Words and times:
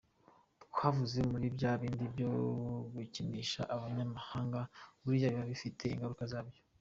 Twavuye 0.65 1.19
muri 1.31 1.47
bya 1.55 1.71
bindi 1.81 2.05
byo 2.13 2.31
gukinisha 2.93 3.61
abanyamahanga, 3.75 4.59
biriya 5.03 5.29
biba 5.33 5.49
bifite 5.53 5.83
ingaruka 5.93 6.23
zabyo. 6.33 6.59